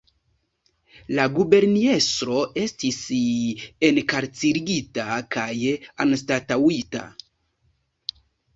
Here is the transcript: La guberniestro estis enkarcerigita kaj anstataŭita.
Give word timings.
La 1.17 1.25
guberniestro 1.35 2.37
estis 2.61 2.97
enkarcerigita 3.91 5.07
kaj 5.37 5.47
anstataŭita. 6.07 7.07